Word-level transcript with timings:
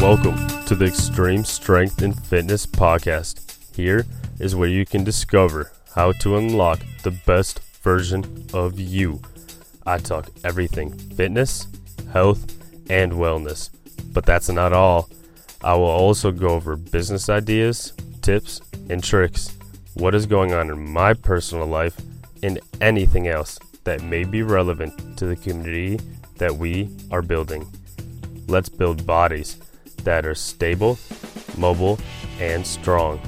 Welcome 0.00 0.36
to 0.66 0.74
the 0.74 0.84
Extreme 0.84 1.46
Strength 1.46 2.02
and 2.02 2.24
Fitness 2.26 2.66
Podcast. 2.66 3.74
Here 3.74 4.04
is 4.38 4.54
where 4.54 4.68
you 4.68 4.84
can 4.84 5.04
discover 5.04 5.72
how 5.94 6.12
to 6.12 6.36
unlock 6.36 6.80
the 7.02 7.10
best 7.10 7.60
version 7.82 8.46
of 8.52 8.78
you. 8.78 9.20
I 9.86 9.96
talk 9.98 10.28
everything 10.44 10.92
fitness, 10.92 11.66
health, 12.12 12.44
and 12.90 13.12
wellness. 13.12 13.70
But 14.12 14.26
that's 14.26 14.50
not 14.50 14.74
all. 14.74 15.08
I 15.64 15.74
will 15.74 15.84
also 15.86 16.30
go 16.30 16.50
over 16.50 16.76
business 16.76 17.30
ideas, 17.30 17.94
tips, 18.20 18.60
and 18.90 19.02
tricks, 19.02 19.56
what 19.94 20.14
is 20.14 20.26
going 20.26 20.52
on 20.52 20.70
in 20.70 20.92
my 20.92 21.14
personal 21.14 21.66
life, 21.66 21.98
and 22.42 22.60
anything 22.82 23.28
else 23.28 23.58
that 23.84 24.02
may 24.02 24.24
be 24.24 24.42
relevant 24.42 25.16
to 25.16 25.26
the 25.26 25.36
community 25.36 25.98
that 26.36 26.54
we 26.54 26.90
are 27.10 27.22
building. 27.22 27.66
Let's 28.46 28.68
build 28.68 29.06
bodies 29.06 29.56
that 30.06 30.24
are 30.24 30.36
stable, 30.36 30.98
mobile, 31.58 31.98
and 32.40 32.64
strong. 32.64 33.20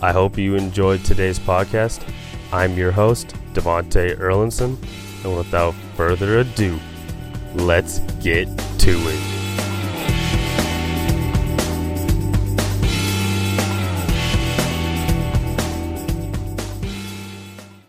I 0.00 0.12
hope 0.12 0.38
you 0.38 0.56
enjoyed 0.56 1.04
today's 1.04 1.38
podcast. 1.38 2.02
I'm 2.52 2.74
your 2.74 2.90
host, 2.90 3.28
Devonte 3.52 4.16
Erlinson, 4.18 4.78
and 5.24 5.36
without 5.36 5.74
further 5.94 6.38
ado, 6.38 6.80
let's 7.54 7.98
get 8.22 8.48
to 8.78 8.96
it. 8.96 9.36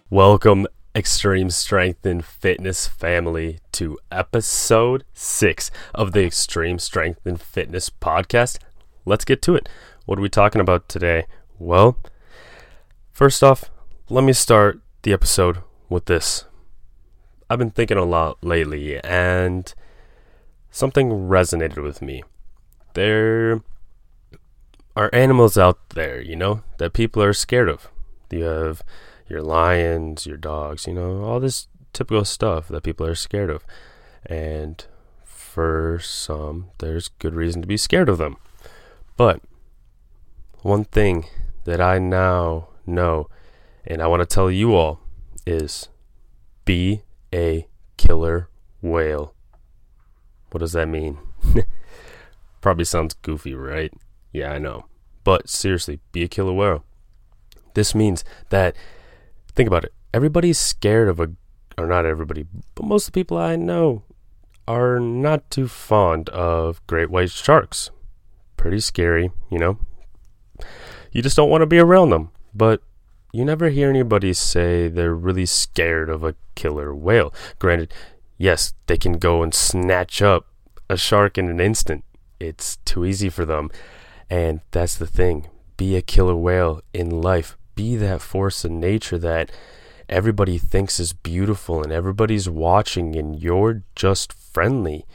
Welcome, 0.09 0.67
Extreme 0.97 1.51
Strength 1.51 2.07
and 2.07 2.25
Fitness 2.25 2.87
family, 2.87 3.59
to 3.73 3.99
episode 4.11 5.03
six 5.13 5.69
of 5.93 6.11
the 6.11 6.25
Extreme 6.25 6.79
Strength 6.79 7.23
and 7.23 7.39
Fitness 7.39 7.91
podcast. 7.91 8.57
Let's 9.05 9.23
get 9.23 9.43
to 9.43 9.53
it. 9.53 9.69
What 10.07 10.17
are 10.17 10.23
we 10.23 10.29
talking 10.29 10.59
about 10.59 10.89
today? 10.89 11.25
Well, 11.59 11.99
first 13.11 13.43
off, 13.43 13.69
let 14.09 14.23
me 14.23 14.33
start 14.33 14.79
the 15.03 15.13
episode 15.13 15.59
with 15.87 16.05
this. 16.05 16.45
I've 17.47 17.59
been 17.59 17.69
thinking 17.69 17.99
a 17.99 18.03
lot 18.03 18.43
lately, 18.43 18.99
and 19.03 19.71
something 20.71 21.11
resonated 21.11 21.83
with 21.83 22.01
me. 22.01 22.23
There 22.95 23.61
are 24.95 25.11
animals 25.13 25.59
out 25.59 25.89
there, 25.89 26.19
you 26.19 26.35
know, 26.35 26.63
that 26.79 26.93
people 26.93 27.21
are 27.21 27.33
scared 27.33 27.69
of. 27.69 27.87
You 28.31 28.45
have 28.45 28.81
your 29.29 29.41
lions, 29.41 30.25
your 30.25 30.37
dogs, 30.37 30.87
you 30.87 30.93
know, 30.93 31.23
all 31.23 31.39
this 31.39 31.67
typical 31.93 32.25
stuff 32.25 32.67
that 32.67 32.83
people 32.83 33.05
are 33.05 33.15
scared 33.15 33.49
of. 33.49 33.65
And 34.25 34.83
for 35.23 35.99
some, 36.01 36.69
there's 36.79 37.07
good 37.07 37.33
reason 37.33 37.61
to 37.61 37.67
be 37.67 37.77
scared 37.77 38.09
of 38.09 38.17
them. 38.17 38.37
But 39.15 39.41
one 40.61 40.85
thing 40.85 41.25
that 41.65 41.81
I 41.81 41.99
now 41.99 42.69
know, 42.85 43.27
and 43.85 44.01
I 44.01 44.07
want 44.07 44.21
to 44.21 44.25
tell 44.25 44.51
you 44.51 44.75
all, 44.75 44.99
is 45.45 45.89
be 46.65 47.03
a 47.33 47.67
killer 47.97 48.49
whale. 48.81 49.33
What 50.51 50.59
does 50.59 50.73
that 50.73 50.87
mean? 50.87 51.17
Probably 52.61 52.85
sounds 52.85 53.13
goofy, 53.15 53.53
right? 53.53 53.91
Yeah, 54.31 54.51
I 54.51 54.59
know. 54.59 54.85
But 55.23 55.49
seriously, 55.49 55.99
be 56.11 56.23
a 56.23 56.27
killer 56.27 56.53
whale. 56.53 56.83
This 57.73 57.93
means 57.93 58.23
that 58.49 58.75
think 59.57 59.67
about 59.67 59.83
it. 59.83 59.93
Everybody's 60.13 60.59
scared 60.59 61.09
of 61.09 61.19
a, 61.19 61.31
or 61.77 61.87
not 61.87 62.05
everybody, 62.05 62.45
but 62.75 62.85
most 62.85 63.07
of 63.07 63.13
the 63.13 63.19
people 63.19 63.37
I 63.37 63.55
know 63.55 64.03
are 64.67 64.99
not 64.99 65.49
too 65.49 65.67
fond 65.67 66.29
of 66.29 66.85
great 66.87 67.09
white 67.09 67.31
sharks. 67.31 67.89
Pretty 68.55 68.79
scary, 68.79 69.31
you 69.49 69.57
know. 69.57 69.79
You 71.11 71.21
just 71.21 71.35
don't 71.35 71.49
want 71.49 71.63
to 71.63 71.67
be 71.67 71.79
around 71.79 72.11
them. 72.11 72.29
But 72.53 72.81
you 73.33 73.45
never 73.45 73.69
hear 73.69 73.89
anybody 73.89 74.33
say 74.33 74.87
they're 74.87 75.13
really 75.13 75.45
scared 75.45 76.09
of 76.09 76.23
a 76.23 76.35
killer 76.55 76.93
whale. 76.93 77.33
Granted, 77.59 77.93
yes, 78.37 78.73
they 78.87 78.97
can 78.97 79.13
go 79.13 79.43
and 79.43 79.53
snatch 79.53 80.21
up 80.21 80.47
a 80.89 80.97
shark 80.97 81.37
in 81.37 81.49
an 81.49 81.59
instant. 81.59 82.03
It's 82.39 82.77
too 82.77 83.05
easy 83.05 83.29
for 83.29 83.45
them. 83.45 83.69
And 84.29 84.61
that's 84.71 84.97
the 84.97 85.07
thing. 85.07 85.47
Be 85.77 85.95
a 85.95 86.01
killer 86.01 86.35
whale 86.35 86.81
in 86.93 87.21
life 87.21 87.57
be 87.77 87.95
that 87.95 88.21
force 88.21 88.65
of 88.65 88.71
nature 88.71 89.19
that 89.19 89.49
everybody 90.09 90.57
thinks 90.57 90.99
is 90.99 91.13
beautiful 91.13 91.81
and 91.83 91.93
everybody's 91.93 92.49
watching 92.49 93.15
and 93.15 93.41
you're 93.41 93.83
just 93.95 94.33
friendly. 94.33 95.05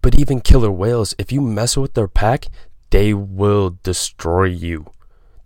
But 0.00 0.18
even 0.18 0.40
killer 0.40 0.70
whales, 0.70 1.14
if 1.18 1.32
you 1.32 1.40
mess 1.40 1.76
with 1.76 1.94
their 1.94 2.08
pack, 2.08 2.46
they 2.90 3.12
will 3.12 3.76
destroy 3.82 4.44
you. 4.44 4.86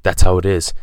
That's 0.02 0.22
how 0.22 0.36
it 0.38 0.44
is. 0.44 0.74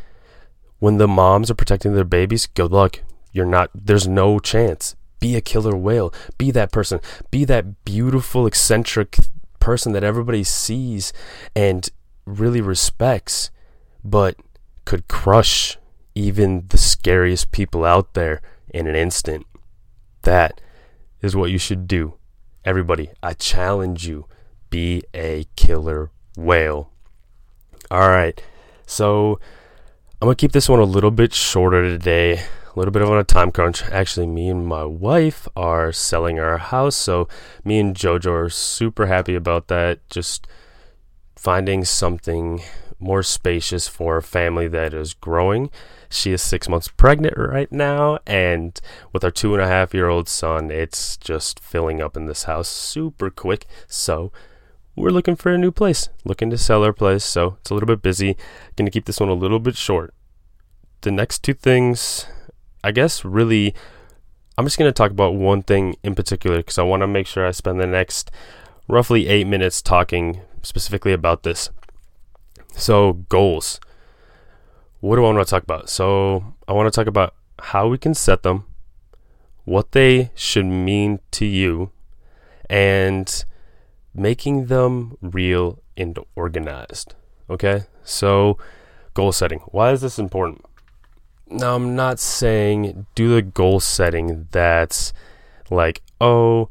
When 0.79 0.97
the 0.97 1.07
moms 1.07 1.51
are 1.51 1.55
protecting 1.55 1.93
their 1.93 2.03
babies, 2.03 2.47
good 2.47 2.71
luck. 2.71 3.01
You're 3.31 3.45
not, 3.45 3.69
there's 3.75 4.07
no 4.07 4.39
chance. 4.39 4.95
Be 5.19 5.35
a 5.35 5.41
killer 5.41 5.75
whale. 5.75 6.11
Be 6.37 6.49
that 6.51 6.71
person. 6.71 6.99
Be 7.29 7.45
that 7.45 7.85
beautiful, 7.85 8.47
eccentric 8.47 9.17
person 9.59 9.91
that 9.91 10.03
everybody 10.03 10.43
sees 10.43 11.13
and 11.55 11.87
really 12.25 12.61
respects. 12.61 13.51
But 14.03 14.35
could 14.89 15.07
crush 15.07 15.77
even 16.15 16.65
the 16.69 16.77
scariest 16.77 17.51
people 17.51 17.85
out 17.85 18.15
there 18.15 18.41
in 18.69 18.87
an 18.87 18.95
instant. 18.95 19.45
That 20.23 20.59
is 21.21 21.35
what 21.35 21.51
you 21.51 21.59
should 21.59 21.87
do. 21.87 22.15
Everybody, 22.65 23.11
I 23.21 23.33
challenge 23.33 24.07
you 24.07 24.25
be 24.71 25.03
a 25.13 25.45
killer 25.55 26.09
whale. 26.35 26.89
All 27.91 28.09
right. 28.09 28.41
So 28.87 29.39
I'm 30.19 30.25
going 30.25 30.35
to 30.35 30.41
keep 30.41 30.53
this 30.53 30.67
one 30.67 30.79
a 30.79 30.85
little 30.85 31.11
bit 31.11 31.35
shorter 31.35 31.83
today. 31.83 32.39
A 32.39 32.73
little 32.75 32.91
bit 32.91 33.03
of 33.03 33.11
on 33.11 33.19
a 33.19 33.23
time 33.23 33.51
crunch. 33.51 33.83
Actually, 33.91 34.25
me 34.25 34.49
and 34.49 34.65
my 34.65 34.85
wife 34.85 35.47
are 35.55 35.91
selling 35.91 36.39
our 36.39 36.57
house. 36.57 36.95
So 36.95 37.27
me 37.63 37.77
and 37.77 37.95
JoJo 37.95 38.31
are 38.31 38.49
super 38.49 39.05
happy 39.05 39.35
about 39.35 39.67
that. 39.67 39.99
Just 40.09 40.47
finding 41.39 41.85
something 41.85 42.61
more 42.99 43.23
spacious 43.23 43.87
for 43.87 44.17
a 44.17 44.21
family 44.21 44.67
that 44.67 44.93
is 44.93 45.13
growing. 45.13 45.69
She 46.09 46.33
is 46.33 46.41
six 46.41 46.67
months 46.67 46.89
pregnant 46.89 47.37
right 47.37 47.71
now, 47.71 48.19
and 48.27 48.79
with 49.13 49.23
our 49.23 49.31
two 49.31 49.53
and 49.53 49.63
a 49.63 49.67
half 49.67 49.93
year 49.93 50.09
old 50.09 50.27
son, 50.27 50.69
it's 50.69 51.15
just 51.15 51.61
filling 51.61 52.01
up 52.01 52.17
in 52.17 52.25
this 52.25 52.43
house 52.43 52.67
super 52.67 53.29
quick. 53.29 53.65
So, 53.87 54.33
we're 54.97 55.11
looking 55.11 55.37
for 55.37 55.53
a 55.53 55.57
new 55.57 55.71
place, 55.71 56.09
looking 56.25 56.49
to 56.49 56.57
sell 56.57 56.83
our 56.83 56.91
place. 56.91 57.23
So, 57.23 57.55
it's 57.61 57.69
a 57.69 57.73
little 57.73 57.87
bit 57.87 58.01
busy. 58.01 58.35
Gonna 58.75 58.91
keep 58.91 59.05
this 59.05 59.21
one 59.21 59.29
a 59.29 59.33
little 59.33 59.59
bit 59.59 59.77
short. 59.77 60.13
The 61.01 61.11
next 61.11 61.41
two 61.41 61.53
things, 61.53 62.25
I 62.83 62.91
guess, 62.91 63.23
really, 63.23 63.73
I'm 64.57 64.65
just 64.65 64.77
gonna 64.77 64.91
talk 64.91 65.11
about 65.11 65.35
one 65.35 65.61
thing 65.61 65.95
in 66.03 66.15
particular 66.15 66.57
because 66.57 66.77
I 66.77 66.83
want 66.83 67.01
to 67.01 67.07
make 67.07 67.27
sure 67.27 67.47
I 67.47 67.51
spend 67.51 67.79
the 67.79 67.87
next 67.87 68.29
roughly 68.89 69.29
eight 69.29 69.47
minutes 69.47 69.81
talking 69.81 70.41
specifically 70.63 71.13
about 71.13 71.43
this. 71.43 71.69
So, 72.75 73.13
goals. 73.13 73.79
What 74.99 75.15
do 75.15 75.23
I 75.25 75.31
want 75.31 75.45
to 75.45 75.49
talk 75.49 75.63
about? 75.63 75.89
So, 75.89 76.53
I 76.67 76.73
want 76.73 76.91
to 76.91 76.95
talk 76.95 77.07
about 77.07 77.33
how 77.59 77.87
we 77.87 77.97
can 77.97 78.13
set 78.13 78.43
them, 78.43 78.65
what 79.65 79.91
they 79.91 80.31
should 80.35 80.65
mean 80.65 81.19
to 81.31 81.45
you, 81.45 81.91
and 82.69 83.45
making 84.13 84.67
them 84.67 85.17
real 85.21 85.79
and 85.97 86.17
organized. 86.35 87.15
Okay? 87.49 87.83
So, 88.03 88.57
goal 89.13 89.31
setting. 89.31 89.59
Why 89.67 89.91
is 89.91 90.01
this 90.01 90.19
important? 90.19 90.65
Now, 91.47 91.75
I'm 91.75 91.95
not 91.95 92.19
saying 92.19 93.07
do 93.15 93.33
the 93.33 93.41
goal 93.41 93.79
setting 93.79 94.47
that's 94.51 95.13
like, 95.71 96.01
oh, 96.21 96.69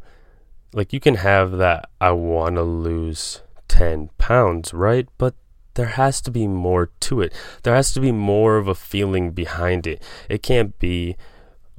like 0.72 0.92
you 0.92 1.00
can 1.00 1.16
have 1.16 1.52
that 1.58 1.88
I 2.00 2.12
want 2.12 2.56
to 2.56 2.62
lose 2.62 3.42
10 3.68 4.10
pounds, 4.18 4.74
right? 4.74 5.08
But 5.18 5.34
there 5.74 5.86
has 5.86 6.20
to 6.22 6.30
be 6.30 6.48
more 6.48 6.90
to 7.00 7.20
it. 7.20 7.32
There 7.62 7.74
has 7.74 7.92
to 7.92 8.00
be 8.00 8.12
more 8.12 8.56
of 8.56 8.66
a 8.66 8.74
feeling 8.74 9.30
behind 9.30 9.86
it. 9.86 10.02
It 10.28 10.42
can't 10.42 10.76
be, 10.78 11.16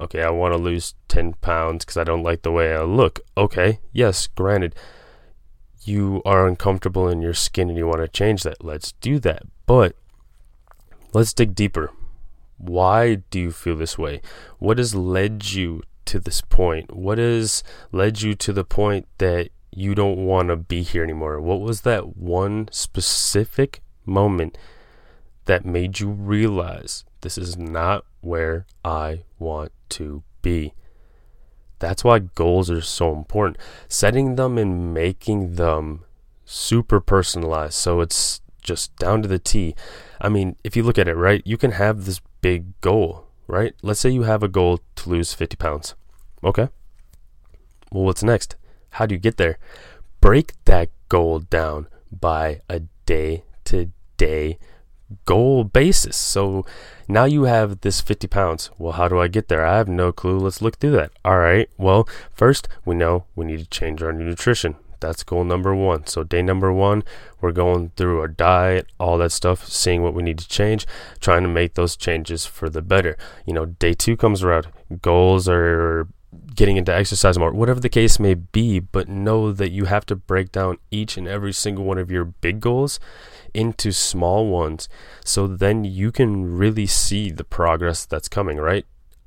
okay, 0.00 0.22
I 0.22 0.30
want 0.30 0.54
to 0.54 0.58
lose 0.58 0.94
10 1.08 1.34
pounds 1.34 1.84
because 1.84 1.98
I 1.98 2.04
don't 2.04 2.22
like 2.22 2.42
the 2.42 2.52
way 2.52 2.74
I 2.74 2.82
look. 2.82 3.20
Okay, 3.36 3.80
yes, 3.92 4.26
granted, 4.26 4.74
you 5.82 6.22
are 6.24 6.46
uncomfortable 6.46 7.08
in 7.08 7.20
your 7.20 7.34
skin 7.34 7.68
and 7.68 7.76
you 7.76 7.86
want 7.86 8.00
to 8.00 8.08
change 8.08 8.42
that. 8.42 8.64
Let's 8.64 8.92
do 8.92 9.18
that. 9.20 9.42
But 9.66 9.96
let's 11.12 11.32
dig 11.32 11.54
deeper. 11.54 11.90
Why 12.56 13.16
do 13.30 13.40
you 13.40 13.52
feel 13.52 13.76
this 13.76 13.98
way? 13.98 14.20
What 14.58 14.78
has 14.78 14.94
led 14.94 15.52
you 15.52 15.82
to 16.06 16.18
this 16.18 16.40
point? 16.40 16.94
What 16.94 17.18
has 17.18 17.62
led 17.92 18.20
you 18.22 18.34
to 18.34 18.52
the 18.52 18.64
point 18.64 19.08
that 19.18 19.50
you 19.72 19.94
don't 19.94 20.24
want 20.24 20.48
to 20.48 20.56
be 20.56 20.82
here 20.82 21.04
anymore? 21.04 21.40
What 21.40 21.60
was 21.60 21.82
that 21.82 22.16
one 22.16 22.68
specific 22.72 23.82
moment 24.04 24.56
that 25.46 25.64
made 25.64 26.00
you 26.00 26.08
realize 26.08 27.04
this 27.22 27.36
is 27.36 27.56
not 27.56 28.04
where 28.20 28.66
I 28.84 29.24
want 29.38 29.72
to 29.90 30.22
be. 30.42 30.74
That's 31.78 32.04
why 32.04 32.18
goals 32.20 32.70
are 32.70 32.82
so 32.82 33.12
important. 33.12 33.58
Setting 33.88 34.36
them 34.36 34.58
and 34.58 34.92
making 34.92 35.56
them 35.56 36.04
super 36.44 37.00
personalized. 37.00 37.74
So 37.74 38.00
it's 38.00 38.42
just 38.62 38.94
down 38.96 39.22
to 39.22 39.28
the 39.28 39.38
T. 39.38 39.74
I 40.20 40.28
mean, 40.28 40.56
if 40.62 40.76
you 40.76 40.82
look 40.82 40.98
at 40.98 41.08
it, 41.08 41.14
right, 41.14 41.42
you 41.44 41.56
can 41.56 41.72
have 41.72 42.04
this 42.04 42.20
big 42.42 42.78
goal, 42.80 43.26
right? 43.46 43.74
Let's 43.82 44.00
say 44.00 44.10
you 44.10 44.22
have 44.22 44.42
a 44.42 44.48
goal 44.48 44.80
to 44.96 45.08
lose 45.08 45.32
50 45.32 45.56
pounds. 45.56 45.94
Okay. 46.44 46.68
Well, 47.90 48.04
what's 48.04 48.22
next? 48.22 48.56
How 48.90 49.06
do 49.06 49.14
you 49.14 49.20
get 49.20 49.36
there? 49.36 49.58
Break 50.20 50.52
that 50.64 50.90
goal 51.08 51.40
down 51.40 51.86
by 52.10 52.60
a 52.68 52.82
day 53.06 53.44
to 53.64 53.90
day 54.16 54.58
goal 55.24 55.64
basis. 55.64 56.16
So 56.16 56.64
now 57.08 57.24
you 57.24 57.44
have 57.44 57.80
this 57.80 58.00
50 58.00 58.26
pounds. 58.28 58.70
Well, 58.78 58.92
how 58.92 59.08
do 59.08 59.20
I 59.20 59.28
get 59.28 59.48
there? 59.48 59.64
I 59.64 59.76
have 59.76 59.88
no 59.88 60.12
clue. 60.12 60.38
Let's 60.38 60.62
look 60.62 60.78
through 60.78 60.92
that. 60.92 61.12
All 61.24 61.38
right. 61.38 61.68
Well, 61.76 62.08
first, 62.32 62.68
we 62.84 62.94
know 62.94 63.24
we 63.34 63.44
need 63.44 63.58
to 63.60 63.68
change 63.68 64.02
our 64.02 64.12
nutrition. 64.12 64.76
That's 65.00 65.22
goal 65.22 65.44
number 65.44 65.74
one. 65.74 66.06
So, 66.06 66.22
day 66.24 66.42
number 66.42 66.70
one, 66.70 67.02
we're 67.40 67.52
going 67.52 67.92
through 67.96 68.20
our 68.20 68.28
diet, 68.28 68.86
all 69.00 69.16
that 69.18 69.32
stuff, 69.32 69.66
seeing 69.66 70.02
what 70.02 70.12
we 70.12 70.22
need 70.22 70.38
to 70.38 70.48
change, 70.48 70.86
trying 71.20 71.42
to 71.42 71.48
make 71.48 71.72
those 71.74 71.96
changes 71.96 72.44
for 72.44 72.68
the 72.68 72.82
better. 72.82 73.16
You 73.46 73.54
know, 73.54 73.64
day 73.64 73.94
two 73.94 74.14
comes 74.14 74.42
around. 74.42 74.66
Goals 75.00 75.48
are 75.48 76.06
getting 76.54 76.76
into 76.76 76.94
exercise 76.94 77.38
more, 77.38 77.52
whatever 77.52 77.80
the 77.80 77.88
case 77.88 78.18
may 78.18 78.34
be, 78.34 78.78
but 78.78 79.08
know 79.08 79.52
that 79.52 79.70
you 79.72 79.86
have 79.86 80.06
to 80.06 80.16
break 80.16 80.52
down 80.52 80.78
each 80.90 81.16
and 81.16 81.26
every 81.26 81.52
single 81.52 81.84
one 81.84 81.98
of 81.98 82.10
your 82.10 82.24
big 82.24 82.60
goals 82.60 83.00
into 83.52 83.90
small 83.90 84.46
ones 84.46 84.88
so 85.24 85.46
then 85.46 85.84
you 85.84 86.12
can 86.12 86.56
really 86.56 86.86
see 86.86 87.30
the 87.30 87.44
progress 87.44 88.04
that's 88.04 88.28
coming, 88.28 88.58
right? 88.58 88.86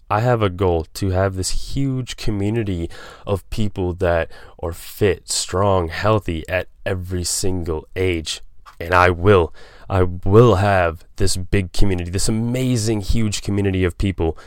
I 0.09 0.19
have 0.19 0.41
a 0.41 0.49
goal 0.49 0.85
to 0.95 1.09
have 1.09 1.35
this 1.35 1.73
huge 1.73 2.17
community 2.17 2.89
of 3.25 3.49
people 3.49 3.93
that 3.93 4.31
are 4.61 4.73
fit, 4.73 5.29
strong, 5.29 5.87
healthy 5.87 6.47
at 6.47 6.67
every 6.85 7.23
single 7.23 7.87
age. 7.95 8.41
And 8.79 8.93
I 8.93 9.09
will. 9.09 9.53
I 9.89 10.03
will 10.03 10.55
have 10.55 11.05
this 11.15 11.37
big 11.37 11.73
community, 11.73 12.11
this 12.11 12.29
amazing, 12.29 13.01
huge 13.01 13.41
community 13.41 13.83
of 13.83 13.97
people. 13.97 14.37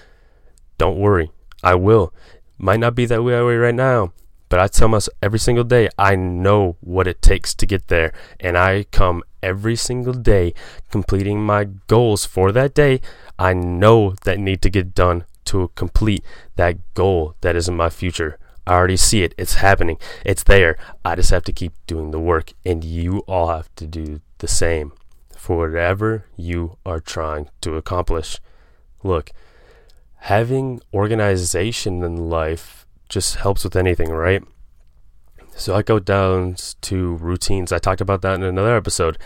Don't 0.79 0.99
worry. 0.99 1.31
I 1.62 1.75
will. 1.75 2.12
Might 2.58 2.81
not 2.81 2.94
be 2.94 3.06
that 3.06 3.23
way 3.23 3.35
right 3.35 3.75
now, 3.75 4.12
but 4.49 4.61
I 4.61 4.69
tell 4.69 4.88
myself 4.88 5.17
every 5.23 5.38
single 5.38 5.64
day, 5.64 5.88
I 5.99 6.17
know 6.17 6.76
what 6.81 7.06
it 7.06 7.20
takes 7.20 7.55
to 7.55 7.67
get 7.67 7.88
there. 7.88 8.12
And 8.41 8.56
I 8.56 8.85
come 8.93 9.23
every 9.43 9.76
single 9.76 10.14
day 10.14 10.55
completing 10.91 11.44
my 11.44 11.64
goals 11.87 12.25
for 12.25 12.53
that 12.53 12.75
day. 12.75 13.00
I 13.38 13.53
know 13.53 14.14
that 14.25 14.38
need 14.38 14.62
to 14.62 14.70
get 14.70 14.94
done 14.94 15.25
to 15.47 15.70
complete 15.75 16.25
that 16.56 16.79
goal 16.94 17.37
that 17.43 17.56
is 17.56 17.69
in 17.69 17.76
my 17.76 17.91
future. 17.91 18.38
I 18.67 18.75
already 18.75 18.97
see 18.97 19.23
it. 19.23 19.35
It's 19.38 19.55
happening. 19.55 19.99
It's 20.25 20.43
there. 20.43 20.76
I 21.05 21.14
just 21.14 21.31
have 21.31 21.44
to 21.44 21.52
keep 21.52 21.73
doing 21.87 22.11
the 22.11 22.19
work. 22.19 22.52
And 22.64 22.82
you 22.82 23.19
all 23.29 23.49
have 23.49 23.73
to 23.76 23.87
do 23.87 24.20
the 24.38 24.49
same 24.49 24.93
for 25.37 25.69
whatever 25.69 26.25
you 26.37 26.79
are 26.85 27.00
trying 27.00 27.49
to 27.61 27.76
accomplish. 27.76 28.41
Look, 29.05 29.31
having 30.16 30.80
organization 30.92 32.02
in 32.02 32.28
life 32.28 32.86
just 33.08 33.36
helps 33.36 33.64
with 33.64 33.76
anything, 33.76 34.10
right? 34.10 34.42
So 35.56 35.74
I 35.74 35.82
go 35.82 35.98
down 35.98 36.56
to 36.82 37.14
routines. 37.16 37.72
I 37.72 37.78
talked 37.78 38.00
about 38.00 38.22
that 38.22 38.34
in 38.34 38.42
another 38.42 38.76
episode. 38.76 39.16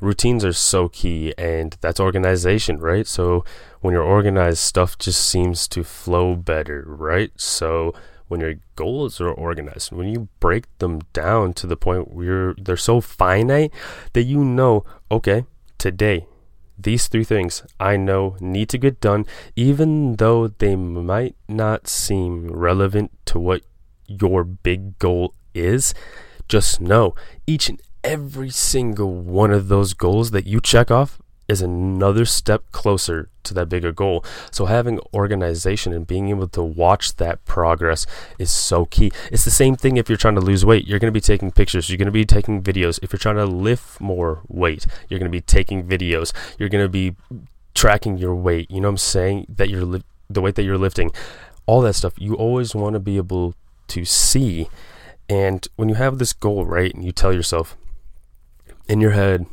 Routines 0.00 0.44
are 0.44 0.52
so 0.52 0.88
key, 0.88 1.34
and 1.36 1.76
that's 1.80 2.00
organization, 2.00 2.78
right? 2.78 3.06
So 3.06 3.44
when 3.80 3.92
you're 3.92 4.02
organized, 4.02 4.58
stuff 4.58 4.96
just 4.98 5.24
seems 5.24 5.68
to 5.68 5.84
flow 5.84 6.34
better, 6.34 6.84
right? 6.86 7.30
So 7.36 7.94
when 8.28 8.40
your 8.40 8.54
goals 8.76 9.20
are 9.20 9.30
organized, 9.30 9.90
when 9.92 10.08
you 10.08 10.28
break 10.40 10.66
them 10.78 11.00
down 11.12 11.52
to 11.54 11.66
the 11.66 11.76
point 11.76 12.12
where 12.12 12.54
they're 12.58 12.76
so 12.76 13.00
finite 13.00 13.72
that 14.12 14.22
you 14.22 14.44
know, 14.44 14.84
okay, 15.10 15.46
today, 15.78 16.26
these 16.78 17.08
three 17.08 17.24
things 17.24 17.62
I 17.80 17.96
know 17.96 18.36
need 18.40 18.68
to 18.70 18.78
get 18.78 19.00
done, 19.00 19.26
even 19.56 20.16
though 20.16 20.48
they 20.48 20.76
might 20.76 21.34
not 21.48 21.88
seem 21.88 22.48
relevant 22.48 23.10
to 23.26 23.38
what 23.38 23.62
your 24.06 24.44
big 24.44 24.98
goal 24.98 25.34
is. 25.54 25.92
Just 26.48 26.80
know 26.80 27.14
each 27.46 27.68
and 27.68 27.80
every 28.04 28.50
single 28.50 29.14
one 29.14 29.50
of 29.50 29.68
those 29.68 29.92
goals 29.92 30.30
that 30.30 30.46
you 30.46 30.60
check 30.60 30.90
off 30.90 31.18
is 31.48 31.62
another 31.62 32.24
step 32.24 32.62
closer 32.72 33.30
to 33.44 33.54
that 33.54 33.68
bigger 33.68 33.90
goal. 33.90 34.24
So 34.50 34.66
having 34.66 35.00
organization 35.14 35.92
and 35.94 36.06
being 36.06 36.28
able 36.28 36.48
to 36.48 36.62
watch 36.62 37.16
that 37.16 37.42
progress 37.46 38.06
is 38.38 38.50
so 38.50 38.84
key. 38.84 39.10
It's 39.32 39.44
the 39.44 39.50
same 39.50 39.74
thing 39.74 39.96
if 39.96 40.08
you're 40.08 40.18
trying 40.18 40.34
to 40.34 40.42
lose 40.42 40.64
weight. 40.64 40.86
You're 40.86 40.98
going 40.98 41.12
to 41.12 41.16
be 41.16 41.22
taking 41.22 41.50
pictures, 41.50 41.88
you're 41.88 41.96
going 41.96 42.06
to 42.06 42.12
be 42.12 42.26
taking 42.26 42.62
videos. 42.62 42.98
If 43.02 43.12
you're 43.12 43.18
trying 43.18 43.36
to 43.36 43.46
lift 43.46 44.00
more 44.00 44.42
weight, 44.48 44.86
you're 45.08 45.18
going 45.18 45.30
to 45.30 45.36
be 45.36 45.40
taking 45.40 45.86
videos. 45.86 46.32
You're 46.58 46.68
going 46.68 46.84
to 46.84 46.88
be 46.88 47.16
tracking 47.74 48.18
your 48.18 48.34
weight. 48.34 48.70
You 48.70 48.80
know 48.80 48.88
what 48.88 48.92
I'm 48.92 48.98
saying? 48.98 49.46
That 49.48 49.70
you're 49.70 49.84
li- 49.84 50.04
the 50.28 50.42
weight 50.42 50.56
that 50.56 50.64
you're 50.64 50.78
lifting. 50.78 51.10
All 51.64 51.80
that 51.82 51.94
stuff. 51.94 52.14
You 52.18 52.34
always 52.34 52.74
want 52.74 52.94
to 52.94 53.00
be 53.00 53.16
able 53.16 53.54
to 53.88 54.04
see. 54.04 54.68
And 55.28 55.66
when 55.76 55.88
you 55.88 55.94
have 55.94 56.18
this 56.18 56.32
goal, 56.32 56.66
right, 56.66 56.94
and 56.94 57.04
you 57.04 57.12
tell 57.12 57.32
yourself 57.32 57.76
in 58.88 59.00
your 59.00 59.12
head, 59.12 59.46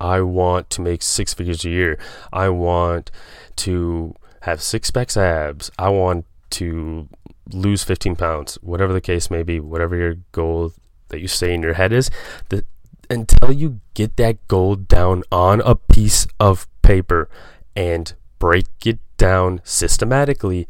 I 0.00 0.22
want 0.22 0.70
to 0.70 0.80
make 0.80 1.02
six 1.02 1.34
figures 1.34 1.64
a 1.64 1.70
year. 1.70 1.98
I 2.32 2.48
want 2.48 3.10
to 3.56 4.14
have 4.42 4.62
six 4.62 4.90
packs 4.90 5.16
abs. 5.16 5.70
I 5.78 5.90
want 5.90 6.24
to 6.50 7.08
lose 7.52 7.84
15 7.84 8.16
pounds, 8.16 8.56
whatever 8.62 8.92
the 8.92 9.00
case 9.00 9.30
may 9.30 9.42
be, 9.42 9.60
whatever 9.60 9.96
your 9.96 10.16
goal 10.32 10.72
that 11.08 11.20
you 11.20 11.28
say 11.28 11.52
in 11.52 11.62
your 11.62 11.74
head 11.74 11.92
is, 11.92 12.10
the, 12.48 12.64
until 13.08 13.52
you 13.52 13.80
get 13.94 14.16
that 14.16 14.46
goal 14.48 14.76
down 14.76 15.22
on 15.30 15.60
a 15.62 15.74
piece 15.74 16.26
of 16.38 16.66
paper 16.82 17.28
and 17.76 18.14
break 18.38 18.66
it 18.84 18.98
down 19.16 19.60
systematically, 19.64 20.66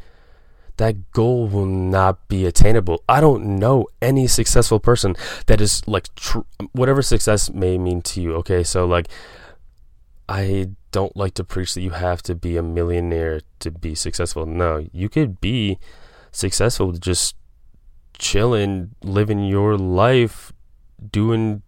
that 0.81 1.13
goal 1.13 1.47
will 1.47 1.67
not 1.67 2.27
be 2.27 2.47
attainable. 2.47 3.05
I 3.07 3.21
don't 3.21 3.59
know 3.59 3.87
any 4.01 4.27
successful 4.27 4.81
person 4.81 5.15
that 5.45 5.61
is 5.61 5.87
like 5.87 6.13
tr- 6.15 6.49
whatever 6.73 7.03
success 7.03 7.51
may 7.51 7.77
mean 7.77 8.01
to 8.03 8.23
you. 8.23 8.35
Okay, 8.37 8.65
so 8.65 8.87
like 8.87 9.09
I 10.27 10.71
don't 10.91 11.15
like 11.15 11.35
to 11.35 11.45
preach 11.45 11.75
that 11.75 11.83
you 11.83 11.91
have 11.91 12.23
to 12.23 12.35
be 12.35 12.57
a 12.57 12.63
millionaire 12.63 13.43
to 13.59 13.71
be 13.71 13.95
successful. 13.95 14.47
No, 14.47 14.87
you 14.91 15.11
could 15.11 15.39
be 15.39 15.79
successful 16.33 16.93
just 16.93 17.37
chilling, 18.19 18.95
living 19.03 19.45
your 19.45 19.77
life, 19.77 20.51
doing 21.13 21.61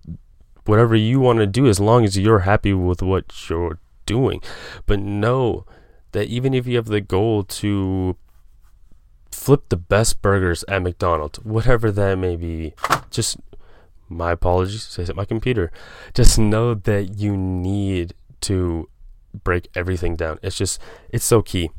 whatever 0.64 0.96
you 0.96 1.20
want 1.20 1.38
to 1.38 1.46
do 1.46 1.66
as 1.66 1.78
long 1.78 2.06
as 2.06 2.18
you're 2.18 2.48
happy 2.48 2.72
with 2.72 3.02
what 3.02 3.26
you're 3.50 3.78
doing. 4.06 4.40
But 4.86 5.00
know 5.00 5.66
that 6.12 6.28
even 6.28 6.54
if 6.54 6.66
you 6.66 6.76
have 6.76 6.86
the 6.86 7.02
goal 7.02 7.44
to 7.60 8.16
flip 9.42 9.68
the 9.70 9.76
best 9.76 10.22
burgers 10.22 10.64
at 10.68 10.82
McDonald's, 10.82 11.40
whatever 11.40 11.90
that 11.90 12.16
may 12.16 12.36
be. 12.36 12.74
Just 13.10 13.38
my 14.08 14.30
apologies, 14.32 14.84
says 14.84 15.10
at 15.10 15.16
my 15.16 15.24
computer. 15.24 15.72
Just 16.14 16.38
know 16.38 16.74
that 16.74 17.18
you 17.18 17.36
need 17.36 18.14
to 18.42 18.88
break 19.42 19.68
everything 19.74 20.14
down. 20.14 20.38
It's 20.42 20.56
just 20.56 20.80
it's 21.10 21.24
so 21.24 21.42
key. 21.42 21.70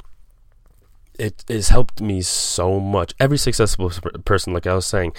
It 1.18 1.46
has 1.48 1.70
helped 1.70 2.02
me 2.02 2.22
so 2.22 2.82
much. 2.82 3.14
Every 3.18 3.38
successful 3.38 3.92
person, 4.26 4.52
like 4.52 4.68
I 4.68 4.74
was 4.74 4.86
saying, 4.86 5.14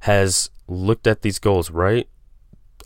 has 0.00 0.50
looked 0.68 1.06
at 1.08 1.22
these 1.22 1.40
goals, 1.40 1.70
right? 1.70 2.08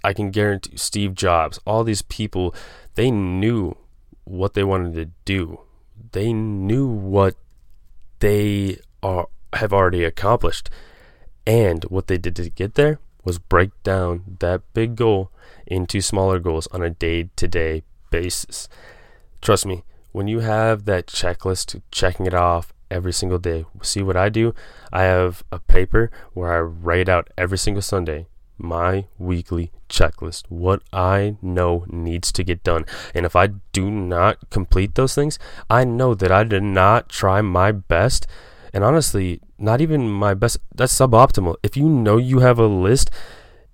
I 0.03 0.15
can 0.15 0.31
guarantee 0.31 0.77
Steve 0.77 1.15
Jobs, 1.15 1.61
all 1.67 1.85
these 1.85 2.03
people, 2.03 2.55
they 2.95 3.11
knew 3.11 3.77
what 4.25 4.55
they 4.55 4.65
wanted 4.65 4.95
to 4.95 5.11
do. 5.25 5.61
They 6.13 6.33
knew 6.33 6.87
what 6.87 7.37
they 8.21 8.79
are, 9.03 9.29
have 9.55 9.73
already 9.73 10.05
accomplished. 10.05 10.71
And 11.47 11.85
what 11.85 12.07
they 12.07 12.19
did 12.19 12.37
to 12.37 12.51
get 12.51 12.75
there 12.75 12.99
was 13.25 13.39
break 13.39 13.71
down 13.83 14.37
that 14.41 14.63
big 14.75 14.97
goal 14.97 15.31
into 15.67 16.01
smaller 16.01 16.39
goals 16.39 16.67
on 16.69 16.83
a 16.83 16.91
day 16.91 17.31
to 17.37 17.49
day 17.49 17.83
basis. 18.11 18.69
Trust 19.41 19.67
me, 19.67 19.85
when 20.13 20.29
you 20.29 20.41
have 20.41 20.85
that 20.85 21.07
checklist, 21.07 21.81
checking 21.91 22.27
it 22.27 22.35
off 22.35 22.73
every 22.91 23.13
single 23.13 23.39
day, 23.39 23.65
see 23.83 24.03
what 24.03 24.17
I 24.17 24.29
do? 24.29 24.55
I 24.93 25.03
have 25.03 25.43
a 25.51 25.59
paper 25.59 26.11
where 26.35 26.53
I 26.53 26.61
write 26.61 27.09
out 27.09 27.31
every 27.37 27.59
single 27.59 27.83
Sunday 27.83 28.27
my 28.59 29.07
weekly 29.19 29.73
checklist, 29.89 30.45
what 30.49 30.83
I 30.93 31.37
know 31.43 31.85
needs 31.89 32.31
to 32.33 32.45
get 32.45 32.63
done. 32.63 32.85
And 33.15 33.27
if 33.27 33.35
I 33.35 33.49
do 33.73 33.91
not 33.91 34.51
complete 34.51 34.95
those 34.95 35.15
things, 35.15 35.39
I 35.69 35.85
know 35.85 36.15
that 36.15 36.31
I 36.31 36.45
did 36.45 36.63
not 36.63 37.09
try 37.09 37.41
my 37.41 37.73
best 37.73 38.27
and 38.73 38.85
honestly, 38.85 39.41
not 39.59 39.81
even 39.81 40.09
my 40.09 40.35
best, 40.35 40.59
that's 40.75 40.95
suboptimal. 40.95 41.57
If 41.63 41.77
you 41.77 41.89
know 41.89 42.17
you 42.17 42.41
have 42.41 42.59
a 42.59 42.67
list 42.67 43.11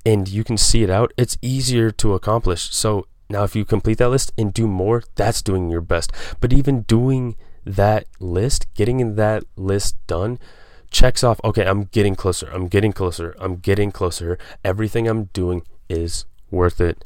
and 0.04 0.28
you 0.28 0.44
can 0.44 0.56
see 0.56 0.82
it 0.82 0.90
out, 0.90 1.12
it's 1.16 1.38
easier 1.42 1.90
to 1.92 2.14
accomplish. 2.14 2.74
So 2.74 3.06
now, 3.30 3.44
if 3.44 3.54
you 3.54 3.64
complete 3.64 3.98
that 3.98 4.08
list 4.08 4.32
and 4.38 4.54
do 4.54 4.66
more, 4.66 5.02
that's 5.14 5.42
doing 5.42 5.68
your 5.68 5.82
best. 5.82 6.12
But 6.40 6.52
even 6.52 6.82
doing 6.82 7.36
that 7.64 8.06
list, 8.20 8.72
getting 8.74 9.16
that 9.16 9.44
list 9.54 9.96
done, 10.06 10.38
checks 10.90 11.22
off, 11.22 11.38
okay, 11.44 11.66
I'm 11.66 11.84
getting 11.84 12.14
closer, 12.14 12.48
I'm 12.50 12.68
getting 12.68 12.92
closer, 12.92 13.36
I'm 13.38 13.56
getting 13.56 13.92
closer. 13.92 14.38
Everything 14.64 15.06
I'm 15.06 15.24
doing 15.24 15.62
is 15.90 16.24
worth 16.50 16.80
it. 16.80 17.04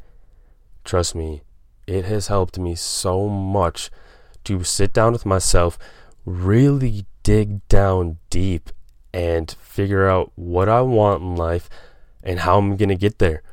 Trust 0.85 1.13
me, 1.13 1.41
it 1.87 2.05
has 2.05 2.27
helped 2.27 2.57
me 2.57 2.75
so 2.75 3.27
much 3.27 3.91
to 4.45 4.63
sit 4.63 4.93
down 4.93 5.11
with 5.11 5.25
myself, 5.25 5.77
really 6.25 7.05
dig 7.23 7.67
down 7.67 8.17
deep, 8.29 8.69
and 9.13 9.55
figure 9.61 10.07
out 10.07 10.31
what 10.35 10.67
I 10.67 10.81
want 10.81 11.21
in 11.21 11.35
life 11.35 11.69
and 12.23 12.39
how 12.39 12.57
I'm 12.57 12.75
going 12.77 12.89
to 12.89 12.95
get 12.95 13.19
there. 13.19 13.43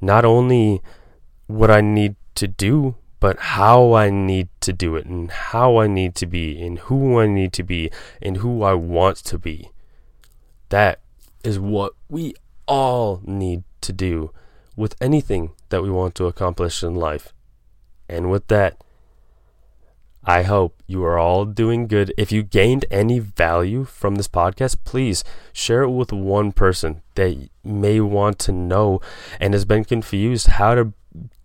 Not 0.00 0.24
only 0.24 0.82
what 1.46 1.70
I 1.70 1.80
need 1.80 2.16
to 2.36 2.46
do, 2.46 2.96
but 3.18 3.38
how 3.38 3.92
I 3.92 4.08
need 4.08 4.48
to 4.60 4.72
do 4.72 4.96
it 4.96 5.06
and 5.06 5.30
how 5.30 5.78
I 5.78 5.86
need 5.86 6.14
to 6.16 6.26
be 6.26 6.60
and 6.62 6.78
who 6.78 7.20
I 7.20 7.26
need 7.26 7.52
to 7.54 7.62
be 7.62 7.90
and 8.22 8.38
who 8.38 8.62
I 8.62 8.72
want 8.74 9.18
to 9.18 9.38
be. 9.38 9.70
That 10.70 11.00
is 11.44 11.58
what 11.58 11.92
we 12.08 12.34
all 12.66 13.20
need 13.24 13.64
to 13.82 13.92
do 13.92 14.32
with 14.76 14.94
anything 15.00 15.52
that 15.68 15.82
we 15.82 15.90
want 15.90 16.14
to 16.14 16.26
accomplish 16.26 16.82
in 16.82 16.94
life. 16.94 17.32
And 18.08 18.30
with 18.30 18.46
that, 18.48 18.82
I 20.24 20.42
hope 20.42 20.82
you 20.86 21.02
are 21.04 21.18
all 21.18 21.44
doing 21.46 21.86
good. 21.86 22.12
If 22.18 22.30
you 22.30 22.42
gained 22.42 22.84
any 22.90 23.18
value 23.18 23.84
from 23.84 24.16
this 24.16 24.28
podcast, 24.28 24.78
please 24.84 25.24
share 25.52 25.82
it 25.82 25.90
with 25.90 26.12
one 26.12 26.52
person 26.52 27.02
that 27.14 27.48
may 27.64 28.00
want 28.00 28.38
to 28.40 28.52
know 28.52 29.00
and 29.40 29.54
has 29.54 29.64
been 29.64 29.84
confused 29.84 30.48
how 30.48 30.74
to 30.74 30.92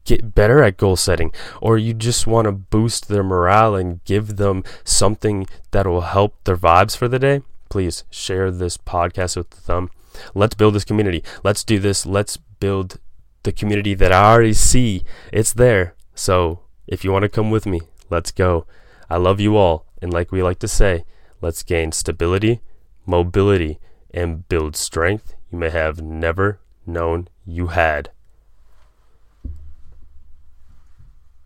get 0.03 0.35
better 0.35 0.61
at 0.61 0.77
goal 0.77 0.95
setting, 0.95 1.33
or 1.61 1.77
you 1.77 1.93
just 1.93 2.27
want 2.27 2.45
to 2.45 2.51
boost 2.51 3.07
their 3.07 3.23
morale 3.23 3.75
and 3.75 4.03
give 4.03 4.35
them 4.35 4.63
something 4.83 5.47
that 5.71 5.87
will 5.87 6.01
help 6.01 6.35
their 6.43 6.57
vibes 6.57 6.95
for 6.95 7.07
the 7.07 7.17
day. 7.17 7.41
Please 7.69 8.03
share 8.11 8.51
this 8.51 8.77
podcast 8.77 9.35
with 9.35 9.65
them. 9.65 9.89
Let's 10.33 10.55
build 10.55 10.75
this 10.75 10.85
community. 10.85 11.23
Let's 11.43 11.63
do 11.63 11.79
this. 11.79 12.05
Let's 12.05 12.37
build 12.37 12.99
the 13.43 13.51
community 13.51 13.95
that 13.95 14.11
I 14.11 14.31
already 14.31 14.53
see. 14.53 15.03
It's 15.33 15.53
there. 15.53 15.95
So 16.13 16.59
if 16.87 17.03
you 17.03 17.11
want 17.11 17.23
to 17.23 17.29
come 17.29 17.49
with 17.49 17.65
me, 17.65 17.81
let's 18.09 18.31
go. 18.31 18.65
I 19.09 19.17
love 19.17 19.39
you 19.39 19.57
all. 19.57 19.85
And 20.01 20.11
like 20.13 20.31
we 20.31 20.43
like 20.43 20.59
to 20.59 20.67
say, 20.67 21.05
let's 21.41 21.63
gain 21.63 21.91
stability, 21.91 22.61
mobility, 23.05 23.79
and 24.13 24.47
build 24.47 24.75
strength 24.75 25.35
you 25.51 25.59
may 25.59 25.69
have 25.69 26.01
never 26.01 26.59
known 26.85 27.27
you 27.45 27.67
had. 27.67 28.09